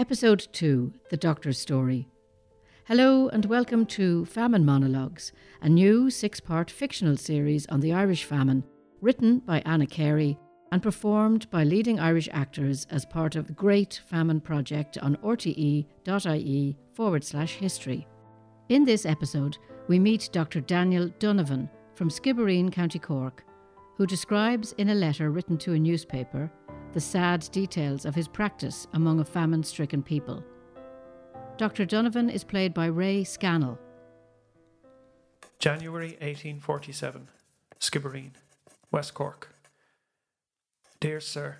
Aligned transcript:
Episode 0.00 0.48
2 0.52 0.94
The 1.10 1.18
Doctor's 1.18 1.58
Story. 1.58 2.08
Hello 2.86 3.28
and 3.28 3.44
welcome 3.44 3.84
to 3.84 4.24
Famine 4.24 4.64
Monologues, 4.64 5.30
a 5.60 5.68
new 5.68 6.08
six 6.08 6.40
part 6.40 6.70
fictional 6.70 7.18
series 7.18 7.66
on 7.66 7.80
the 7.80 7.92
Irish 7.92 8.24
famine, 8.24 8.64
written 9.02 9.40
by 9.40 9.60
Anna 9.66 9.86
Carey 9.86 10.38
and 10.72 10.82
performed 10.82 11.50
by 11.50 11.64
leading 11.64 12.00
Irish 12.00 12.30
actors 12.32 12.86
as 12.90 13.04
part 13.04 13.36
of 13.36 13.46
the 13.46 13.52
Great 13.52 14.00
Famine 14.08 14.40
Project 14.40 14.96
on 15.02 15.16
rte.ie 15.16 16.78
forward 16.94 17.22
slash 17.22 17.56
history. 17.56 18.06
In 18.70 18.86
this 18.86 19.04
episode, 19.04 19.58
we 19.86 19.98
meet 19.98 20.30
Dr. 20.32 20.62
Daniel 20.62 21.10
Donovan 21.18 21.68
from 21.94 22.08
Skibbereen, 22.08 22.72
County 22.72 22.98
Cork, 22.98 23.44
who 23.98 24.06
describes 24.06 24.72
in 24.78 24.88
a 24.88 24.94
letter 24.94 25.30
written 25.30 25.58
to 25.58 25.74
a 25.74 25.78
newspaper 25.78 26.50
the 26.92 27.00
sad 27.00 27.48
details 27.52 28.04
of 28.04 28.14
his 28.14 28.28
practice 28.28 28.86
among 28.94 29.20
a 29.20 29.24
famine 29.24 29.62
stricken 29.62 30.02
people. 30.02 30.42
Dr. 31.56 31.84
Donovan 31.84 32.30
is 32.30 32.42
played 32.42 32.74
by 32.74 32.86
Ray 32.86 33.22
Scannell. 33.22 33.78
January 35.58 36.12
1847, 36.20 37.28
Skibbereen, 37.78 38.30
West 38.90 39.14
Cork. 39.14 39.54
Dear 41.00 41.20
Sir, 41.20 41.58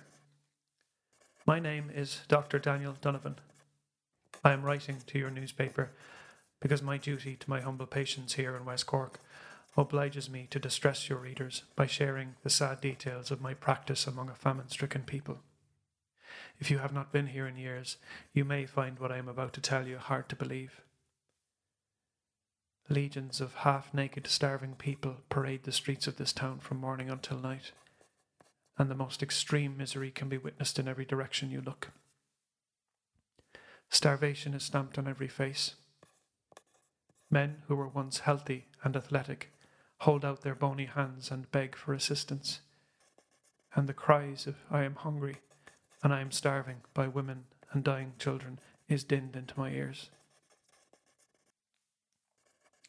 My 1.45 1.59
name 1.59 1.91
is 1.93 2.21
Dr. 2.27 2.59
Daniel 2.59 2.95
Donovan. 2.99 3.35
I 4.43 4.53
am 4.53 4.63
writing 4.63 4.97
to 5.05 5.19
your 5.19 5.29
newspaper 5.29 5.91
because 6.59 6.81
my 6.81 6.97
duty 6.97 7.35
to 7.35 7.49
my 7.49 7.61
humble 7.61 7.85
patients 7.85 8.33
here 8.33 8.55
in 8.55 8.65
West 8.65 8.85
Cork 8.87 9.19
obliges 9.77 10.29
me 10.29 10.47
to 10.51 10.59
distress 10.59 11.09
your 11.09 11.19
readers 11.19 11.63
by 11.75 11.87
sharing 11.87 12.35
the 12.43 12.49
sad 12.49 12.81
details 12.81 13.31
of 13.31 13.41
my 13.41 13.53
practice 13.53 14.05
among 14.05 14.29
a 14.29 14.35
famine 14.35 14.69
stricken 14.69 15.03
people. 15.03 15.39
If 16.59 16.69
you 16.69 16.79
have 16.79 16.93
not 16.93 17.11
been 17.11 17.27
here 17.27 17.47
in 17.47 17.55
years, 17.55 17.97
you 18.33 18.45
may 18.45 18.65
find 18.65 18.99
what 18.99 19.11
I 19.11 19.17
am 19.17 19.27
about 19.27 19.53
to 19.53 19.61
tell 19.61 19.87
you 19.87 19.97
hard 19.97 20.29
to 20.29 20.35
believe. 20.35 20.81
Legions 22.89 23.39
of 23.39 23.55
half 23.55 23.93
naked, 23.93 24.27
starving 24.27 24.75
people 24.75 25.17
parade 25.29 25.63
the 25.63 25.71
streets 25.71 26.07
of 26.07 26.17
this 26.17 26.33
town 26.33 26.59
from 26.59 26.77
morning 26.77 27.09
until 27.09 27.37
night, 27.37 27.71
and 28.77 28.89
the 28.89 28.95
most 28.95 29.23
extreme 29.23 29.77
misery 29.77 30.11
can 30.11 30.27
be 30.27 30.37
witnessed 30.37 30.77
in 30.77 30.87
every 30.87 31.05
direction 31.05 31.49
you 31.49 31.61
look. 31.61 31.91
Starvation 33.89 34.53
is 34.53 34.63
stamped 34.63 34.97
on 34.97 35.07
every 35.07 35.27
face. 35.27 35.75
Men 37.29 37.61
who 37.67 37.75
were 37.75 37.87
once 37.87 38.19
healthy 38.19 38.65
and 38.83 38.95
athletic 38.95 39.51
hold 40.01 40.25
out 40.25 40.41
their 40.41 40.55
bony 40.55 40.85
hands 40.85 41.29
and 41.29 41.51
beg 41.51 41.75
for 41.75 41.93
assistance. 41.93 42.61
And 43.75 43.87
the 43.87 43.93
cries 43.93 44.47
of 44.47 44.55
I 44.71 44.83
am 44.83 44.95
hungry 44.95 45.37
and 46.03 46.11
I 46.11 46.21
am 46.21 46.31
starving 46.31 46.77
by 46.95 47.07
women 47.07 47.43
and 47.71 47.83
dying 47.83 48.13
children 48.17 48.59
is 48.89 49.03
dinned 49.03 49.35
into 49.35 49.57
my 49.59 49.69
ears. 49.69 50.09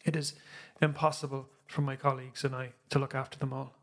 It 0.06 0.16
is 0.16 0.34
impossible 0.80 1.50
for 1.66 1.82
my 1.82 1.96
colleagues 1.96 2.44
and 2.44 2.54
I 2.54 2.70
to 2.88 2.98
look 2.98 3.14
after 3.14 3.38
them 3.38 3.52
all. 3.52 3.74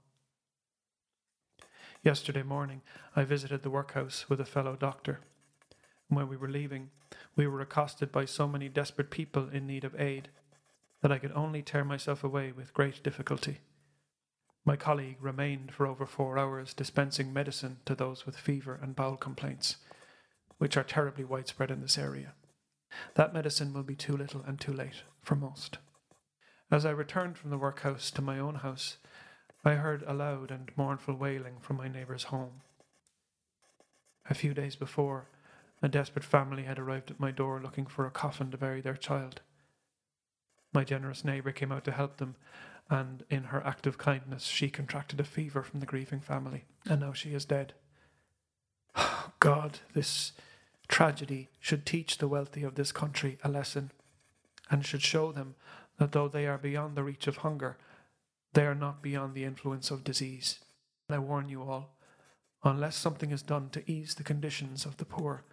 Yesterday 2.01 2.43
morning, 2.43 2.81
I 3.15 3.25
visited 3.25 3.61
the 3.61 3.69
workhouse 3.69 4.27
with 4.27 4.41
a 4.41 4.45
fellow 4.45 4.75
doctor. 4.75 5.19
And 6.09 6.17
when 6.17 6.29
we 6.29 6.37
were 6.37 6.49
leaving, 6.49 6.89
we 7.35 7.45
were 7.45 7.61
accosted 7.61 8.11
by 8.11 8.25
so 8.25 8.47
many 8.47 8.69
desperate 8.69 9.11
people 9.11 9.49
in 9.49 9.67
need 9.67 9.83
of 9.83 9.99
aid 10.01 10.29
that 11.01 11.11
I 11.11 11.17
could 11.17 11.31
only 11.33 11.61
tear 11.61 11.83
myself 11.83 12.23
away 12.23 12.51
with 12.51 12.73
great 12.73 13.01
difficulty. 13.03 13.59
My 14.65 14.75
colleague 14.75 15.17
remained 15.21 15.73
for 15.73 15.87
over 15.87 16.05
four 16.05 16.37
hours 16.37 16.73
dispensing 16.73 17.33
medicine 17.33 17.77
to 17.85 17.95
those 17.95 18.25
with 18.25 18.37
fever 18.37 18.77
and 18.81 18.95
bowel 18.95 19.17
complaints, 19.17 19.77
which 20.57 20.75
are 20.75 20.83
terribly 20.83 21.23
widespread 21.23 21.71
in 21.71 21.81
this 21.81 21.97
area. 21.97 22.33
That 23.15 23.33
medicine 23.33 23.73
will 23.73 23.83
be 23.83 23.95
too 23.95 24.17
little 24.17 24.41
and 24.41 24.59
too 24.59 24.73
late 24.73 25.03
for 25.21 25.35
most. 25.35 25.77
As 26.71 26.85
I 26.85 26.91
returned 26.91 27.37
from 27.37 27.49
the 27.49 27.57
workhouse 27.57 28.11
to 28.11 28.21
my 28.21 28.37
own 28.37 28.55
house, 28.55 28.97
I 29.65 29.73
heard 29.73 30.03
a 30.05 30.13
loud 30.13 30.51
and 30.51 30.71
mournful 30.75 31.15
wailing 31.15 31.57
from 31.59 31.77
my 31.77 31.87
neighbour's 31.87 32.25
home. 32.25 32.61
A 34.29 34.35
few 34.35 34.53
days 34.53 34.75
before, 34.75 35.29
a 35.81 35.89
desperate 35.89 36.25
family 36.25 36.63
had 36.63 36.77
arrived 36.77 37.09
at 37.09 37.19
my 37.19 37.31
door 37.31 37.59
looking 37.61 37.85
for 37.85 38.05
a 38.05 38.11
coffin 38.11 38.51
to 38.51 38.57
bury 38.57 38.81
their 38.81 38.95
child. 38.95 39.41
My 40.73 40.83
generous 40.83 41.25
neighbour 41.25 41.51
came 41.51 41.71
out 41.71 41.83
to 41.85 41.91
help 41.91 42.17
them, 42.17 42.35
and 42.89 43.23
in 43.29 43.45
her 43.45 43.65
act 43.65 43.87
of 43.87 43.97
kindness, 43.97 44.43
she 44.43 44.69
contracted 44.69 45.19
a 45.19 45.23
fever 45.23 45.63
from 45.63 45.79
the 45.79 45.85
grieving 45.85 46.19
family, 46.19 46.65
and 46.87 47.01
now 47.01 47.13
she 47.13 47.33
is 47.33 47.45
dead. 47.45 47.73
Oh, 48.95 49.31
God, 49.39 49.79
this 49.93 50.33
tragedy 50.87 51.49
should 51.59 51.85
teach 51.85 52.17
the 52.17 52.27
wealthy 52.27 52.63
of 52.63 52.75
this 52.75 52.91
country 52.91 53.37
a 53.43 53.49
lesson, 53.49 53.91
and 54.69 54.85
should 54.85 55.01
show 55.01 55.31
them 55.31 55.55
that 55.97 56.11
though 56.11 56.27
they 56.27 56.47
are 56.47 56.57
beyond 56.57 56.95
the 56.95 57.03
reach 57.03 57.27
of 57.27 57.37
hunger, 57.37 57.77
they 58.53 58.65
are 58.65 58.75
not 58.75 59.01
beyond 59.01 59.35
the 59.35 59.43
influence 59.43 59.91
of 59.91 60.03
disease. 60.03 60.59
I 61.09 61.19
warn 61.19 61.49
you 61.49 61.63
all, 61.63 61.95
unless 62.63 62.95
something 62.95 63.31
is 63.31 63.41
done 63.41 63.69
to 63.71 63.91
ease 63.91 64.15
the 64.15 64.23
conditions 64.23 64.85
of 64.85 64.97
the 64.97 65.05
poor, 65.05 65.43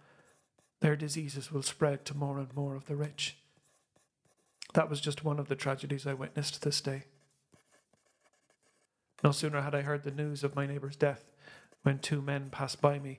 their 0.79 0.95
diseases 0.95 1.51
will 1.51 1.63
spread 1.63 2.05
to 2.05 2.17
more 2.17 2.37
and 2.37 2.53
more 2.55 2.75
of 2.75 2.85
the 2.85 2.95
rich. 2.95 3.37
That 4.77 4.91
was 4.91 5.01
just 5.01 5.23
one 5.23 5.39
of 5.39 5.47
the 5.47 5.55
tragedies 5.55 6.05
I 6.05 6.13
witnessed 6.13 6.61
this 6.61 6.81
day. 6.81 7.05
No 9.23 9.31
sooner 9.31 9.61
had 9.61 9.73
I 9.73 9.81
heard 9.81 10.03
the 10.03 10.11
news 10.11 10.43
of 10.43 10.55
my 10.55 10.67
neighbour's 10.67 10.95
death 10.95 11.23
when 11.81 11.97
two 11.97 12.21
men 12.21 12.51
passed 12.51 12.79
by 12.79 12.99
me, 12.99 13.17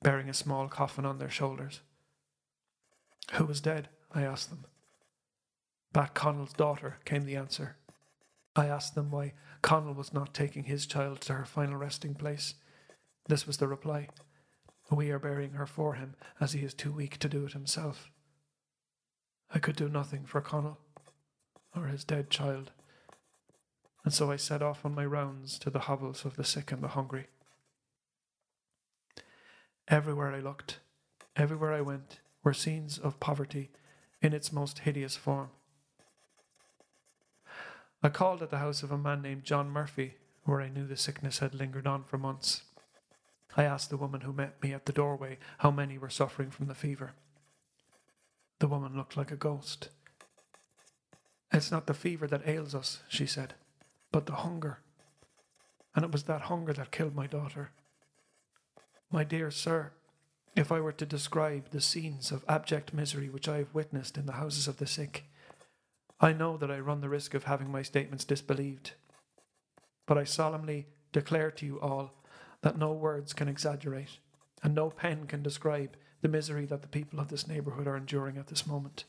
bearing 0.00 0.30
a 0.30 0.32
small 0.32 0.66
coffin 0.66 1.04
on 1.04 1.18
their 1.18 1.28
shoulders. 1.28 1.82
Who 3.32 3.44
was 3.44 3.60
dead? 3.60 3.90
I 4.12 4.22
asked 4.22 4.48
them. 4.48 4.64
Bat 5.92 6.14
Connell's 6.14 6.54
daughter, 6.54 6.96
came 7.04 7.26
the 7.26 7.36
answer. 7.36 7.76
I 8.56 8.68
asked 8.68 8.94
them 8.94 9.10
why 9.10 9.34
Connell 9.60 9.92
was 9.92 10.14
not 10.14 10.32
taking 10.32 10.64
his 10.64 10.86
child 10.86 11.20
to 11.20 11.34
her 11.34 11.44
final 11.44 11.76
resting 11.76 12.14
place. 12.14 12.54
This 13.28 13.46
was 13.46 13.58
the 13.58 13.68
reply. 13.68 14.08
We 14.90 15.10
are 15.10 15.18
burying 15.18 15.52
her 15.52 15.66
for 15.66 15.96
him, 15.96 16.14
as 16.40 16.54
he 16.54 16.60
is 16.60 16.72
too 16.72 16.92
weak 16.92 17.18
to 17.18 17.28
do 17.28 17.44
it 17.44 17.52
himself. 17.52 18.10
I 19.50 19.58
could 19.58 19.76
do 19.76 19.88
nothing 19.88 20.24
for 20.24 20.40
Connell 20.40 20.78
or 21.74 21.86
his 21.86 22.04
dead 22.04 22.30
child, 22.30 22.70
and 24.04 24.12
so 24.12 24.30
I 24.30 24.36
set 24.36 24.62
off 24.62 24.84
on 24.84 24.94
my 24.94 25.04
rounds 25.04 25.58
to 25.60 25.70
the 25.70 25.80
hovels 25.80 26.24
of 26.24 26.36
the 26.36 26.44
sick 26.44 26.72
and 26.72 26.82
the 26.82 26.88
hungry. 26.88 27.26
Everywhere 29.88 30.34
I 30.34 30.40
looked, 30.40 30.78
everywhere 31.36 31.72
I 31.72 31.80
went, 31.80 32.20
were 32.42 32.52
scenes 32.52 32.98
of 32.98 33.20
poverty 33.20 33.70
in 34.20 34.32
its 34.32 34.52
most 34.52 34.80
hideous 34.80 35.16
form. 35.16 35.50
I 38.02 38.10
called 38.10 38.42
at 38.42 38.50
the 38.50 38.58
house 38.58 38.82
of 38.82 38.92
a 38.92 38.98
man 38.98 39.22
named 39.22 39.44
John 39.44 39.70
Murphy, 39.70 40.14
where 40.44 40.60
I 40.60 40.68
knew 40.68 40.86
the 40.86 40.96
sickness 40.96 41.38
had 41.38 41.54
lingered 41.54 41.86
on 41.86 42.04
for 42.04 42.16
months. 42.16 42.62
I 43.56 43.64
asked 43.64 43.90
the 43.90 43.96
woman 43.96 44.20
who 44.20 44.32
met 44.32 44.62
me 44.62 44.72
at 44.72 44.86
the 44.86 44.92
doorway 44.92 45.38
how 45.58 45.70
many 45.70 45.98
were 45.98 46.10
suffering 46.10 46.50
from 46.50 46.66
the 46.66 46.74
fever. 46.74 47.14
The 48.58 48.68
woman 48.68 48.96
looked 48.96 49.16
like 49.16 49.30
a 49.30 49.36
ghost. 49.36 49.88
It's 51.52 51.70
not 51.70 51.86
the 51.86 51.94
fever 51.94 52.26
that 52.26 52.46
ails 52.46 52.74
us, 52.74 53.02
she 53.08 53.26
said, 53.26 53.54
but 54.12 54.26
the 54.26 54.34
hunger. 54.34 54.80
And 55.94 56.04
it 56.04 56.12
was 56.12 56.24
that 56.24 56.42
hunger 56.42 56.72
that 56.72 56.90
killed 56.90 57.14
my 57.14 57.26
daughter. 57.26 57.70
My 59.10 59.24
dear 59.24 59.50
sir, 59.50 59.92
if 60.56 60.72
I 60.72 60.80
were 60.80 60.92
to 60.92 61.06
describe 61.06 61.70
the 61.70 61.80
scenes 61.80 62.32
of 62.32 62.44
abject 62.48 62.92
misery 62.92 63.28
which 63.28 63.48
I 63.48 63.58
have 63.58 63.74
witnessed 63.74 64.18
in 64.18 64.26
the 64.26 64.32
houses 64.32 64.66
of 64.66 64.78
the 64.78 64.86
sick, 64.86 65.24
I 66.20 66.32
know 66.32 66.56
that 66.56 66.70
I 66.70 66.80
run 66.80 67.00
the 67.00 67.08
risk 67.08 67.34
of 67.34 67.44
having 67.44 67.70
my 67.70 67.82
statements 67.82 68.24
disbelieved. 68.24 68.92
But 70.04 70.18
I 70.18 70.24
solemnly 70.24 70.88
declare 71.12 71.52
to 71.52 71.66
you 71.66 71.80
all 71.80 72.12
that 72.62 72.76
no 72.76 72.92
words 72.92 73.32
can 73.32 73.48
exaggerate, 73.48 74.18
and 74.62 74.74
no 74.74 74.90
pen 74.90 75.26
can 75.26 75.42
describe 75.42 75.96
the 76.20 76.28
misery 76.28 76.66
that 76.66 76.82
the 76.82 76.88
people 76.88 77.20
of 77.20 77.28
this 77.28 77.46
neighbourhood 77.46 77.86
are 77.86 77.96
enduring 77.96 78.36
at 78.36 78.48
this 78.48 78.66
moment. 78.66 79.04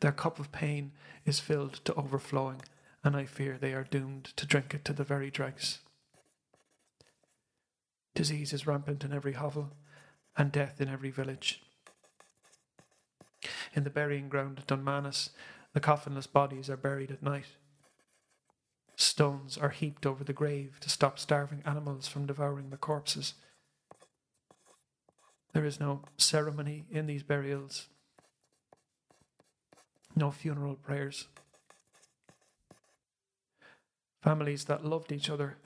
Their 0.00 0.12
cup 0.12 0.38
of 0.38 0.52
pain 0.52 0.92
is 1.24 1.40
filled 1.40 1.84
to 1.84 1.94
overflowing, 1.94 2.62
and 3.02 3.16
I 3.16 3.24
fear 3.24 3.58
they 3.58 3.74
are 3.74 3.84
doomed 3.84 4.24
to 4.36 4.46
drink 4.46 4.74
it 4.74 4.84
to 4.86 4.92
the 4.92 5.04
very 5.04 5.30
dregs. 5.30 5.80
Disease 8.14 8.52
is 8.52 8.66
rampant 8.66 9.04
in 9.04 9.12
every 9.12 9.32
hovel, 9.32 9.72
and 10.36 10.52
death 10.52 10.80
in 10.80 10.88
every 10.88 11.10
village. 11.10 11.62
In 13.74 13.84
the 13.84 13.90
burying 13.90 14.28
ground 14.28 14.60
at 14.60 14.66
Dunmanus, 14.66 15.30
the 15.72 15.80
coffinless 15.80 16.32
bodies 16.32 16.70
are 16.70 16.76
buried 16.76 17.10
at 17.10 17.22
night. 17.22 17.46
Stones 18.96 19.58
are 19.58 19.70
heaped 19.70 20.06
over 20.06 20.22
the 20.22 20.32
grave 20.32 20.78
to 20.80 20.88
stop 20.88 21.18
starving 21.18 21.62
animals 21.66 22.06
from 22.06 22.26
devouring 22.26 22.70
the 22.70 22.76
corpses. 22.76 23.34
There 25.54 25.64
is 25.64 25.78
no 25.78 26.02
ceremony 26.18 26.84
in 26.90 27.06
these 27.06 27.22
burials, 27.22 27.86
no 30.16 30.32
funeral 30.32 30.74
prayers. 30.74 31.28
Families 34.20 34.64
that 34.64 34.84
loved 34.84 35.12
each 35.12 35.30
other 35.30 35.56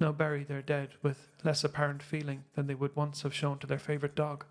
now 0.00 0.10
bury 0.10 0.42
their 0.42 0.62
dead 0.62 0.90
with 1.00 1.28
less 1.44 1.62
apparent 1.62 2.02
feeling 2.02 2.42
than 2.54 2.66
they 2.66 2.74
would 2.74 2.96
once 2.96 3.22
have 3.22 3.32
shown 3.32 3.58
to 3.58 3.68
their 3.68 3.78
favourite 3.78 4.16
dog. 4.16 4.44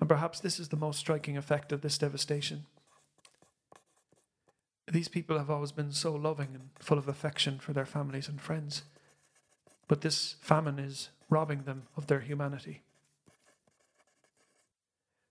And 0.00 0.08
perhaps 0.08 0.40
this 0.40 0.58
is 0.58 0.70
the 0.70 0.76
most 0.76 0.98
striking 0.98 1.36
effect 1.36 1.70
of 1.70 1.80
this 1.80 1.96
devastation. 1.96 2.66
These 4.90 5.08
people 5.08 5.38
have 5.38 5.50
always 5.50 5.70
been 5.70 5.92
so 5.92 6.12
loving 6.12 6.48
and 6.54 6.70
full 6.80 6.98
of 6.98 7.06
affection 7.06 7.60
for 7.60 7.72
their 7.72 7.86
families 7.86 8.28
and 8.28 8.40
friends. 8.40 8.82
But 9.86 10.00
this 10.00 10.34
famine 10.40 10.80
is 10.80 11.10
robbing 11.30 11.62
them 11.62 11.84
of 11.96 12.08
their 12.08 12.20
humanity. 12.20 12.82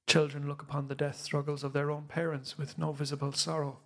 Children 0.08 0.48
look 0.48 0.64
upon 0.64 0.88
the 0.88 0.96
death 0.96 1.22
struggles 1.22 1.64
of 1.64 1.74
their 1.74 1.92
own 1.92 2.06
parents 2.06 2.58
with 2.58 2.80
no 2.80 2.92
visible 2.92 3.32
sorrow, 3.34 3.78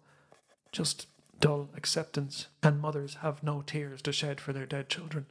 just 0.71 1.07
dull 1.39 1.69
acceptance, 1.75 2.47
and 2.61 2.79
mothers 2.79 3.15
have 3.15 3.43
no 3.43 3.61
tears 3.61 4.01
to 4.03 4.13
shed 4.13 4.39
for 4.39 4.53
their 4.53 4.65
dead 4.65 4.87
children. 4.87 5.25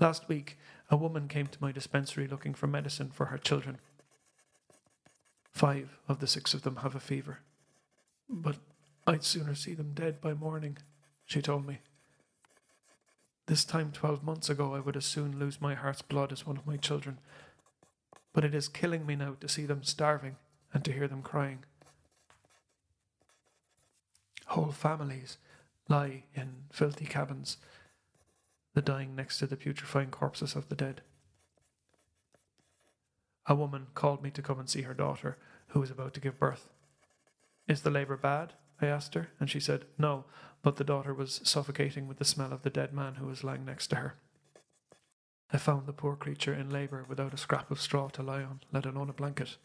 Last 0.00 0.28
week, 0.28 0.58
a 0.90 0.96
woman 0.96 1.28
came 1.28 1.46
to 1.46 1.58
my 1.60 1.70
dispensary 1.70 2.26
looking 2.26 2.54
for 2.54 2.66
medicine 2.66 3.10
for 3.10 3.26
her 3.26 3.38
children. 3.38 3.78
Five 5.52 5.98
of 6.08 6.18
the 6.18 6.26
six 6.26 6.54
of 6.54 6.62
them 6.62 6.76
have 6.76 6.94
a 6.94 7.00
fever. 7.00 7.40
But 8.28 8.56
I'd 9.06 9.24
sooner 9.24 9.54
see 9.54 9.74
them 9.74 9.92
dead 9.94 10.20
by 10.20 10.34
morning, 10.34 10.78
she 11.24 11.42
told 11.42 11.66
me. 11.66 11.78
This 13.48 13.64
time 13.64 13.92
12 13.92 14.22
months 14.22 14.50
ago, 14.50 14.74
I 14.74 14.80
would 14.80 14.94
as 14.94 15.06
soon 15.06 15.38
lose 15.38 15.58
my 15.58 15.74
heart's 15.74 16.02
blood 16.02 16.32
as 16.32 16.46
one 16.46 16.58
of 16.58 16.66
my 16.66 16.76
children. 16.76 17.18
But 18.34 18.44
it 18.44 18.54
is 18.54 18.68
killing 18.68 19.06
me 19.06 19.16
now 19.16 19.36
to 19.40 19.48
see 19.48 19.64
them 19.64 19.82
starving 19.82 20.36
and 20.74 20.84
to 20.84 20.92
hear 20.92 21.08
them 21.08 21.22
crying. 21.22 21.60
Whole 24.48 24.70
families 24.70 25.38
lie 25.88 26.24
in 26.34 26.64
filthy 26.70 27.06
cabins, 27.06 27.56
the 28.74 28.82
dying 28.82 29.16
next 29.16 29.38
to 29.38 29.46
the 29.46 29.56
putrefying 29.56 30.10
corpses 30.10 30.54
of 30.54 30.68
the 30.68 30.76
dead. 30.76 31.00
A 33.46 33.54
woman 33.54 33.86
called 33.94 34.22
me 34.22 34.30
to 34.32 34.42
come 34.42 34.60
and 34.60 34.68
see 34.68 34.82
her 34.82 34.92
daughter, 34.92 35.38
who 35.68 35.80
was 35.80 35.90
about 35.90 36.12
to 36.12 36.20
give 36.20 36.38
birth. 36.38 36.68
Is 37.66 37.80
the 37.80 37.90
labour 37.90 38.18
bad? 38.18 38.52
I 38.78 38.86
asked 38.86 39.14
her, 39.14 39.30
and 39.40 39.48
she 39.48 39.58
said, 39.58 39.86
No, 39.96 40.26
but 40.62 40.76
the 40.76 40.84
daughter 40.84 41.14
was 41.14 41.40
suffocating 41.44 42.08
with 42.08 42.18
the 42.18 42.24
smell 42.24 42.52
of 42.52 42.62
the 42.62 42.70
dead 42.70 42.92
man 42.92 43.16
who 43.16 43.26
was 43.26 43.44
lying 43.44 43.64
next 43.64 43.88
to 43.88 43.96
her. 43.96 44.14
I 45.52 45.56
found 45.56 45.86
the 45.86 45.92
poor 45.92 46.14
creature 46.14 46.52
in 46.52 46.68
labour 46.68 47.04
without 47.08 47.32
a 47.32 47.38
scrap 47.38 47.70
of 47.70 47.80
straw 47.80 48.08
to 48.08 48.22
lie 48.22 48.42
on, 48.42 48.60
let 48.72 48.84
alone 48.84 49.08
a 49.08 49.14
blanket. 49.14 49.56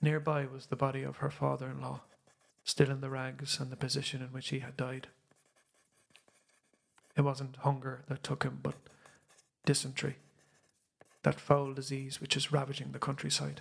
Nearby 0.00 0.46
was 0.46 0.66
the 0.66 0.76
body 0.76 1.02
of 1.02 1.18
her 1.18 1.30
father 1.30 1.68
in 1.68 1.80
law, 1.80 2.00
still 2.64 2.90
in 2.90 3.00
the 3.00 3.10
rags 3.10 3.60
and 3.60 3.70
the 3.70 3.76
position 3.76 4.22
in 4.22 4.28
which 4.28 4.48
he 4.48 4.60
had 4.60 4.76
died. 4.76 5.08
It 7.16 7.22
wasn't 7.22 7.56
hunger 7.56 8.04
that 8.08 8.22
took 8.22 8.42
him, 8.42 8.60
but 8.62 8.74
dysentery, 9.64 10.16
that 11.22 11.40
foul 11.40 11.74
disease 11.74 12.20
which 12.20 12.36
is 12.36 12.52
ravaging 12.52 12.92
the 12.92 12.98
countryside. 12.98 13.60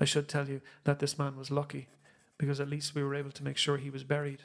I 0.00 0.04
should 0.04 0.28
tell 0.28 0.48
you 0.48 0.60
that 0.84 0.98
this 0.98 1.18
man 1.18 1.36
was 1.36 1.50
lucky, 1.50 1.88
because 2.38 2.60
at 2.60 2.68
least 2.68 2.94
we 2.94 3.02
were 3.02 3.14
able 3.14 3.32
to 3.32 3.44
make 3.44 3.56
sure 3.56 3.76
he 3.76 3.90
was 3.90 4.04
buried. 4.04 4.42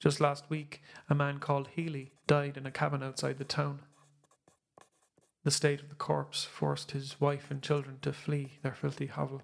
Just 0.00 0.20
last 0.20 0.48
week, 0.48 0.80
a 1.08 1.14
man 1.14 1.38
called 1.38 1.68
Healy 1.68 2.12
died 2.26 2.56
in 2.56 2.66
a 2.66 2.70
cabin 2.70 3.02
outside 3.02 3.38
the 3.38 3.44
town. 3.44 3.80
The 5.44 5.50
state 5.50 5.80
of 5.80 5.88
the 5.88 5.94
corpse 5.94 6.44
forced 6.44 6.92
his 6.92 7.20
wife 7.20 7.50
and 7.50 7.62
children 7.62 7.98
to 8.02 8.12
flee 8.12 8.58
their 8.62 8.74
filthy 8.74 9.06
hovel. 9.06 9.42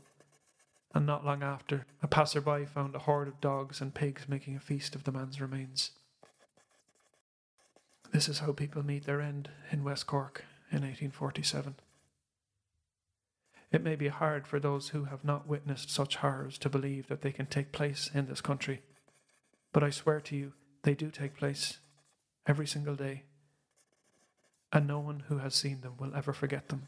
And 0.95 1.07
not 1.07 1.25
long 1.25 1.43
after, 1.43 1.87
a 2.03 2.09
passer-by 2.09 2.67
found 2.67 2.95
a 2.95 3.01
horde 3.01 3.29
of 3.29 3.41
dogs 3.41 3.81
and 3.81 3.95
pigs 3.95 4.29
making 4.29 4.57
a 4.57 4.61
feast 4.61 4.95
of 4.95 5.05
the 5.05 5.13
man's 5.13 5.41
remains. 5.41 5.91
This 8.13 8.29
is 8.29 8.39
how 8.39 8.53
people 8.53 8.85
meet 8.85 9.07
their 9.07 9.21
end 9.21 9.51
in 9.73 9.83
West 9.83 10.07
Cork 10.07 10.45
in 10.71 10.83
1847. 10.83 11.75
It 13.75 13.83
may 13.83 13.97
be 13.97 14.07
hard 14.07 14.47
for 14.47 14.61
those 14.61 14.91
who 14.91 15.07
have 15.07 15.25
not 15.25 15.49
witnessed 15.49 15.91
such 15.91 16.15
horrors 16.15 16.59
to 16.59 16.71
believe 16.71 17.09
that 17.09 17.23
they 17.23 17.33
can 17.33 17.47
take 17.47 17.73
place 17.73 18.09
in 18.15 18.27
this 18.27 18.41
country, 18.41 18.83
but 19.73 19.83
I 19.83 19.91
swear 19.91 20.21
to 20.21 20.37
you, 20.37 20.53
they 20.85 20.95
do 20.95 21.11
take 21.11 21.37
place 21.37 21.79
every 22.47 22.69
single 22.69 22.95
day, 22.95 23.25
and 24.73 24.87
no 24.87 25.01
one 25.01 25.25
who 25.27 25.39
has 25.39 25.57
seen 25.57 25.81
them 25.81 25.95
will 25.99 26.15
ever 26.15 26.33
forget 26.33 26.69
them. 26.69 26.87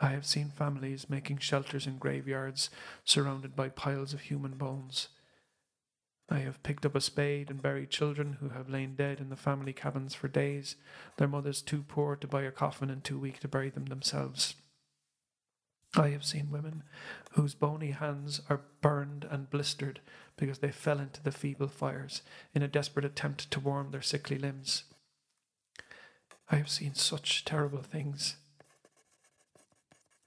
I 0.00 0.08
have 0.08 0.26
seen 0.26 0.50
families 0.50 1.08
making 1.08 1.38
shelters 1.38 1.86
in 1.86 1.98
graveyards 1.98 2.68
surrounded 3.04 3.54
by 3.54 3.68
piles 3.68 4.12
of 4.12 4.22
human 4.22 4.54
bones 4.54 5.06
I 6.28 6.38
have 6.38 6.62
picked 6.62 6.84
up 6.84 6.96
a 6.96 7.00
spade 7.00 7.50
and 7.50 7.62
buried 7.62 7.90
children 7.90 8.38
who 8.40 8.48
have 8.48 8.68
lain 8.68 8.96
dead 8.96 9.20
in 9.20 9.28
the 9.28 9.36
family 9.36 9.72
cabins 9.72 10.14
for 10.14 10.26
days, 10.26 10.74
their 11.18 11.28
mothers 11.28 11.62
too 11.62 11.84
poor 11.86 12.16
to 12.16 12.26
buy 12.26 12.42
a 12.42 12.50
coffin 12.50 12.90
and 12.90 13.04
too 13.04 13.18
weak 13.18 13.38
to 13.40 13.48
bury 13.48 13.70
them 13.70 13.86
themselves. 13.86 14.56
I 15.94 16.08
have 16.08 16.24
seen 16.24 16.50
women 16.50 16.82
whose 17.32 17.54
bony 17.54 17.92
hands 17.92 18.40
are 18.50 18.62
burned 18.82 19.26
and 19.30 19.48
blistered 19.48 20.00
because 20.36 20.58
they 20.58 20.72
fell 20.72 20.98
into 20.98 21.22
the 21.22 21.30
feeble 21.30 21.68
fires 21.68 22.22
in 22.54 22.62
a 22.62 22.68
desperate 22.68 23.04
attempt 23.04 23.50
to 23.52 23.60
warm 23.60 23.92
their 23.92 24.02
sickly 24.02 24.36
limbs. 24.36 24.84
I 26.50 26.56
have 26.56 26.68
seen 26.68 26.94
such 26.94 27.44
terrible 27.44 27.82
things 27.82 28.36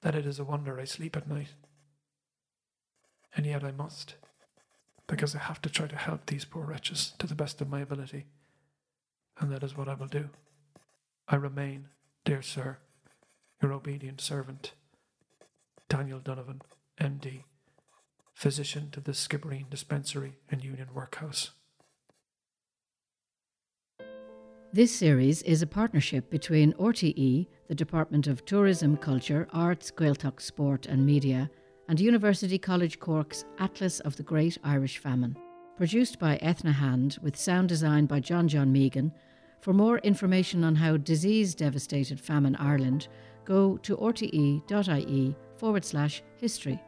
that 0.02 0.16
it 0.16 0.26
is 0.26 0.40
a 0.40 0.44
wonder 0.44 0.80
I 0.80 0.86
sleep 0.86 1.16
at 1.16 1.28
night. 1.28 1.50
And 3.36 3.46
yet 3.46 3.64
I 3.64 3.72
must 3.72 4.16
because 5.10 5.36
I 5.36 5.40
have 5.40 5.62
to 5.64 5.70
try 5.70 5.88
to 5.88 5.96
help 5.96 6.28
these 6.28 6.46
poor 6.46 6.64
wretches 6.64 7.14
to 7.18 7.26
the 7.26 7.36
best 7.36 7.60
of 7.60 7.70
my 7.70 7.82
ability. 7.82 8.28
And 9.40 9.52
that 9.52 9.64
is 9.64 9.76
what 9.76 9.90
I 9.90 9.96
will 9.96 10.08
do. 10.08 10.30
I 11.28 11.36
remain, 11.36 11.88
dear 12.26 12.44
sir, 12.44 12.78
your 13.62 13.74
obedient 13.74 14.22
servant, 14.22 14.74
Daniel 15.90 16.20
Donovan, 16.20 16.62
MD, 17.02 17.44
physician 18.36 18.92
to 18.92 19.02
the 19.02 19.14
Skibbereen 19.14 19.70
Dispensary 19.70 20.34
and 20.50 20.64
Union 20.64 20.90
Workhouse. 20.94 21.52
This 24.72 24.94
series 24.94 25.42
is 25.42 25.64
a 25.64 25.68
partnership 25.68 26.30
between 26.30 26.74
RTE, 26.74 27.48
the 27.68 27.76
Department 27.76 28.28
of 28.28 28.46
Tourism, 28.46 28.96
Culture, 28.98 29.48
Arts, 29.52 29.90
Gaeltacht, 29.90 30.40
Sport 30.40 30.86
and 30.86 31.04
Media, 31.04 31.50
and 31.90 32.00
University 32.00 32.60
College 32.60 33.00
Cork's 33.00 33.46
Atlas 33.58 34.00
of 34.02 34.16
the 34.16 34.24
Great 34.24 34.60
Irish 34.64 35.00
Famine, 35.00 35.36
produced 35.76 36.20
by 36.20 36.38
Eithne 36.38 36.72
Hand 36.72 37.18
with 37.24 37.36
sound 37.36 37.68
design 37.68 38.06
by 38.06 38.20
John 38.20 38.48
John 38.48 38.72
Megan. 38.72 39.12
For 39.60 39.74
more 39.74 39.98
information 39.98 40.64
on 40.64 40.76
how 40.76 40.98
disease 40.98 41.56
devastated 41.56 42.22
famine 42.22 42.56
Ireland, 42.58 43.08
go 43.44 43.78
to 43.78 43.98
rte.ie 43.98 45.36
forward 45.58 45.84
slash 45.84 46.22
history. 46.38 46.80